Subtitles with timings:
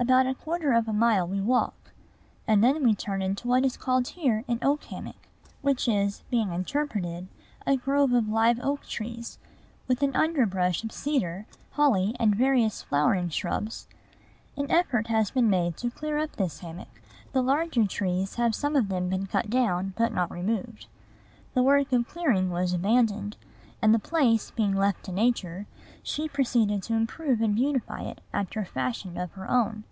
[0.00, 1.90] About a quarter of a mile we walk:
[2.46, 5.26] and then we turn in to what is called here an oak hammock;
[5.60, 7.26] which is, being interpreted,
[7.66, 9.40] a grove of live oak trees,
[9.88, 13.88] with an underbrush of cedar, holly, and various flowering shrubs.
[14.56, 17.02] An effort has been made to clear up this hammock.
[17.32, 20.86] The larger trees have some of them been cut down, but not removed.
[21.54, 23.36] The work of clearing was abandoned;
[23.80, 25.64] and, the place being left to Nature,
[26.02, 29.84] she proceeded to improve and beautify it after a fashion of her own.